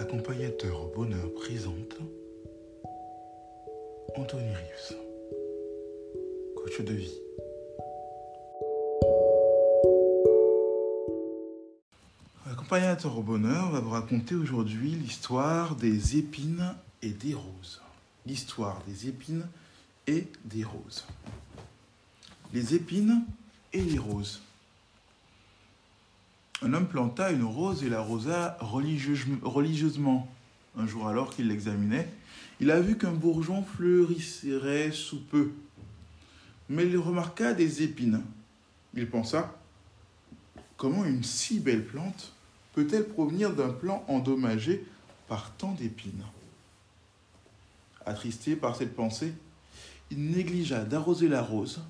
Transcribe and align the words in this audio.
Accompagnateur 0.00 0.82
au 0.82 0.86
bonheur 0.86 1.30
présente 1.34 1.98
Anthony 4.16 4.48
Rives, 4.48 4.96
coach 6.56 6.80
de 6.80 6.94
vie. 6.94 7.18
Accompagnateur 12.50 13.18
au 13.18 13.22
bonheur 13.22 13.72
va 13.72 13.80
vous 13.80 13.90
raconter 13.90 14.34
aujourd'hui 14.34 14.92
l'histoire 14.92 15.76
des 15.76 16.16
épines 16.16 16.74
et 17.02 17.10
des 17.10 17.34
roses. 17.34 17.82
L'histoire 18.24 18.82
des 18.88 19.06
épines 19.06 19.46
et 20.06 20.28
des 20.46 20.64
roses. 20.64 21.04
Les 22.54 22.74
épines 22.74 23.22
et 23.74 23.82
les 23.82 23.98
roses. 23.98 24.40
Un 26.62 26.74
homme 26.74 26.86
planta 26.86 27.30
une 27.30 27.44
rose 27.44 27.84
et 27.84 27.88
l'arrosa 27.88 28.58
religieusement. 28.60 30.28
Un 30.78 30.86
jour 30.86 31.08
alors 31.08 31.34
qu'il 31.34 31.48
l'examinait, 31.48 32.08
il 32.60 32.70
a 32.70 32.80
vu 32.80 32.98
qu'un 32.98 33.12
bourgeon 33.12 33.64
fleurirait 33.64 34.92
sous 34.92 35.20
peu. 35.20 35.52
Mais 36.68 36.86
il 36.86 36.98
remarqua 36.98 37.54
des 37.54 37.82
épines. 37.82 38.22
Il 38.94 39.08
pensa, 39.08 39.56
comment 40.76 41.04
une 41.04 41.24
si 41.24 41.60
belle 41.60 41.84
plante 41.84 42.32
peut-elle 42.74 43.08
provenir 43.08 43.54
d'un 43.54 43.70
plant 43.70 44.04
endommagé 44.06 44.84
par 45.28 45.52
tant 45.56 45.72
d'épines? 45.72 46.24
Attristé 48.04 48.54
par 48.54 48.76
cette 48.76 48.94
pensée, 48.94 49.32
il 50.10 50.30
négligea 50.30 50.84
d'arroser 50.84 51.28
la 51.28 51.42
rose, 51.42 51.82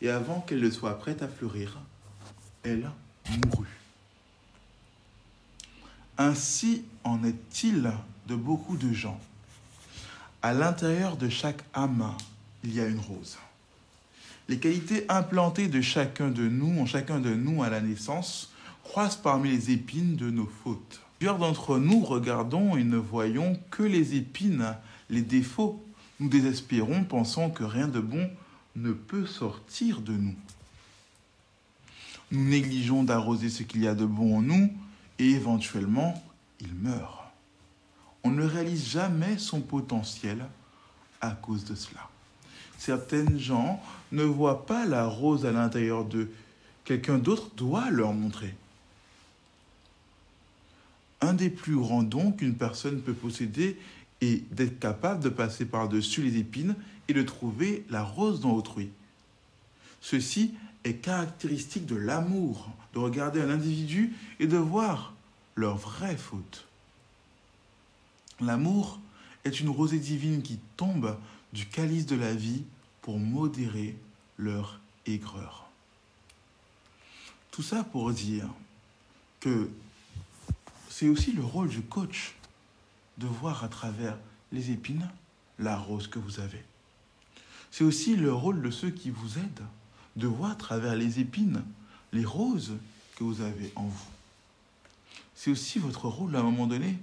et 0.00 0.10
avant 0.10 0.40
qu'elle 0.40 0.60
ne 0.60 0.70
soit 0.70 0.98
prête 0.98 1.22
à 1.22 1.28
fleurir, 1.28 1.80
elle 2.62 2.90
mourut. 3.46 3.81
Ainsi 6.18 6.84
en 7.04 7.24
est-il 7.24 7.90
de 8.28 8.34
beaucoup 8.34 8.76
de 8.76 8.92
gens. 8.92 9.20
À 10.42 10.52
l'intérieur 10.52 11.16
de 11.16 11.28
chaque 11.28 11.62
âme, 11.74 12.12
il 12.64 12.74
y 12.74 12.80
a 12.80 12.86
une 12.86 12.98
rose. 12.98 13.38
Les 14.48 14.58
qualités 14.58 15.06
implantées 15.08 15.68
de 15.68 15.80
chacun 15.80 16.28
de 16.28 16.48
nous, 16.48 16.80
en 16.80 16.86
chacun 16.86 17.20
de 17.20 17.34
nous 17.34 17.62
à 17.62 17.70
la 17.70 17.80
naissance, 17.80 18.52
croissent 18.82 19.16
parmi 19.16 19.50
les 19.50 19.70
épines 19.70 20.16
de 20.16 20.30
nos 20.30 20.50
fautes. 20.64 21.00
Plusieurs 21.18 21.38
d'entre 21.38 21.78
nous 21.78 22.04
regardons 22.04 22.76
et 22.76 22.84
ne 22.84 22.96
voyons 22.96 23.58
que 23.70 23.84
les 23.84 24.16
épines, 24.16 24.74
les 25.08 25.22
défauts. 25.22 25.82
Nous 26.18 26.28
désespérons, 26.28 27.04
pensant 27.04 27.50
que 27.50 27.64
rien 27.64 27.88
de 27.88 28.00
bon 28.00 28.28
ne 28.76 28.92
peut 28.92 29.26
sortir 29.26 30.00
de 30.00 30.12
nous. 30.12 30.34
Nous 32.32 32.44
négligeons 32.44 33.04
d'arroser 33.04 33.50
ce 33.50 33.62
qu'il 33.62 33.82
y 33.82 33.88
a 33.88 33.94
de 33.94 34.06
bon 34.06 34.38
en 34.38 34.42
nous 34.42 34.72
et 35.22 35.30
éventuellement, 35.30 36.20
il 36.60 36.74
meurt. 36.74 37.22
On 38.24 38.30
ne 38.30 38.44
réalise 38.44 38.88
jamais 38.88 39.38
son 39.38 39.60
potentiel 39.60 40.44
à 41.20 41.30
cause 41.30 41.64
de 41.64 41.76
cela. 41.76 42.08
Certaines 42.76 43.38
gens 43.38 43.80
ne 44.10 44.24
voient 44.24 44.66
pas 44.66 44.84
la 44.84 45.06
rose 45.06 45.46
à 45.46 45.52
l'intérieur 45.52 46.04
d'eux. 46.04 46.32
Quelqu'un 46.84 47.18
d'autre 47.18 47.50
doit 47.56 47.90
leur 47.90 48.12
montrer. 48.12 48.56
Un 51.20 51.34
des 51.34 51.50
plus 51.50 51.76
grands 51.76 52.02
dons 52.02 52.32
qu'une 52.32 52.56
personne 52.56 53.00
peut 53.00 53.14
posséder 53.14 53.78
est 54.20 54.52
d'être 54.52 54.80
capable 54.80 55.22
de 55.22 55.28
passer 55.28 55.64
par-dessus 55.66 56.22
les 56.22 56.38
épines 56.38 56.74
et 57.06 57.12
de 57.12 57.22
trouver 57.22 57.84
la 57.90 58.02
rose 58.02 58.40
dans 58.40 58.54
autrui. 58.54 58.90
Ceci 60.02 60.52
est 60.84 60.96
caractéristique 60.96 61.86
de 61.86 61.94
l'amour, 61.96 62.68
de 62.92 62.98
regarder 62.98 63.40
un 63.40 63.48
individu 63.48 64.14
et 64.40 64.46
de 64.46 64.58
voir 64.58 65.14
leur 65.54 65.76
vraie 65.76 66.16
faute. 66.16 66.66
L'amour 68.40 68.98
est 69.44 69.60
une 69.60 69.70
rosée 69.70 70.00
divine 70.00 70.42
qui 70.42 70.58
tombe 70.76 71.16
du 71.52 71.66
calice 71.66 72.06
de 72.06 72.16
la 72.16 72.34
vie 72.34 72.64
pour 73.00 73.18
modérer 73.18 73.96
leur 74.38 74.80
aigreur. 75.06 75.68
Tout 77.52 77.62
ça 77.62 77.84
pour 77.84 78.12
dire 78.12 78.48
que 79.38 79.70
c'est 80.88 81.08
aussi 81.08 81.32
le 81.32 81.44
rôle 81.44 81.68
du 81.68 81.82
coach 81.82 82.34
de 83.18 83.26
voir 83.26 83.62
à 83.62 83.68
travers 83.68 84.18
les 84.50 84.72
épines 84.72 85.08
la 85.58 85.76
rose 85.76 86.08
que 86.08 86.18
vous 86.18 86.40
avez. 86.40 86.64
C'est 87.70 87.84
aussi 87.84 88.16
le 88.16 88.32
rôle 88.32 88.62
de 88.62 88.70
ceux 88.70 88.90
qui 88.90 89.10
vous 89.10 89.38
aident 89.38 89.66
de 90.16 90.26
voir 90.26 90.52
à 90.52 90.54
travers 90.54 90.94
les 90.94 91.20
épines 91.20 91.62
les 92.12 92.24
roses 92.24 92.76
que 93.16 93.24
vous 93.24 93.40
avez 93.40 93.72
en 93.76 93.84
vous. 93.84 94.10
C'est 95.34 95.50
aussi 95.50 95.78
votre 95.78 96.08
rôle 96.08 96.36
à 96.36 96.40
un 96.40 96.42
moment 96.42 96.66
donné 96.66 96.98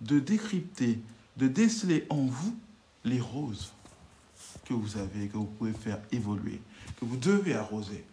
de 0.00 0.18
décrypter, 0.18 0.98
de 1.36 1.48
déceler 1.48 2.06
en 2.08 2.24
vous 2.24 2.56
les 3.04 3.20
roses 3.20 3.72
que 4.64 4.74
vous 4.74 4.96
avez, 4.96 5.28
que 5.28 5.36
vous 5.36 5.44
pouvez 5.44 5.72
faire 5.72 5.98
évoluer, 6.12 6.60
que 6.98 7.04
vous 7.04 7.16
devez 7.16 7.54
arroser. 7.54 8.04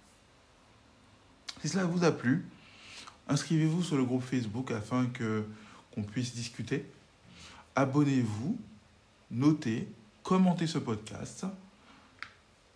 Si 1.62 1.70
cela 1.70 1.86
vous 1.86 2.04
a 2.04 2.12
plu, 2.12 2.46
inscrivez-vous 3.28 3.84
sur 3.84 3.98
le 3.98 4.06
groupe 4.06 4.24
Facebook 4.24 4.72
afin 4.72 5.08
que 5.08 5.46
qu'on 5.92 6.04
puisse 6.04 6.36
discuter. 6.36 6.86
Abonnez-vous, 7.76 8.58
notez, 9.32 9.88
commentez 10.24 10.68
ce 10.68 10.78
podcast. 10.78 11.46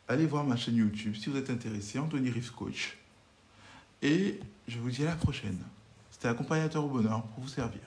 Allez 0.10 0.26
voir 0.26 0.44
ma 0.44 0.56
chaîne 0.56 0.76
YouTube 0.76 1.14
si 1.16 1.30
vous 1.30 1.38
êtes 1.38 1.52
intéressé, 1.52 2.00
Anthony 2.00 2.32
Riff 2.32 2.50
Coach. 2.50 2.98
Et 4.02 4.40
je 4.68 4.80
vous 4.80 4.90
dis 4.90 5.04
à 5.04 5.10
la 5.10 5.16
prochaine. 5.16 5.60
C'était 6.10 6.30
accompagnateur 6.30 6.84
au 6.84 6.90
bonheur 6.90 7.22
pour 7.28 7.44
vous 7.44 7.48
servir. 7.48 7.82